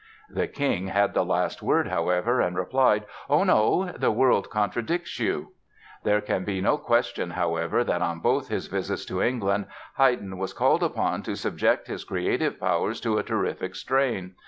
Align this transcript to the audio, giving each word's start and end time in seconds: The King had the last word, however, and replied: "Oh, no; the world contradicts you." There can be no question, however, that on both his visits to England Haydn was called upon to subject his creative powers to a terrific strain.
The 0.31 0.47
King 0.47 0.87
had 0.87 1.13
the 1.13 1.23
last 1.23 1.61
word, 1.61 1.87
however, 1.89 2.41
and 2.41 2.55
replied: 2.57 3.05
"Oh, 3.29 3.43
no; 3.43 3.91
the 3.95 4.09
world 4.09 4.49
contradicts 4.49 5.19
you." 5.19 5.49
There 6.03 6.21
can 6.21 6.43
be 6.43 6.59
no 6.59 6.79
question, 6.79 7.29
however, 7.29 7.83
that 7.83 8.01
on 8.01 8.17
both 8.17 8.47
his 8.47 8.65
visits 8.65 9.05
to 9.05 9.21
England 9.21 9.67
Haydn 9.97 10.39
was 10.39 10.53
called 10.53 10.81
upon 10.81 11.21
to 11.21 11.35
subject 11.35 11.85
his 11.87 12.03
creative 12.03 12.59
powers 12.59 12.99
to 13.01 13.19
a 13.19 13.23
terrific 13.23 13.75
strain. 13.75 14.33